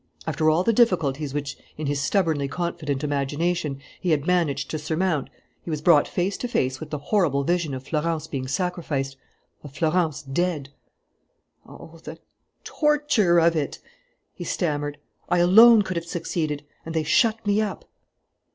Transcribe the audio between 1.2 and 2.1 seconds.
which, in his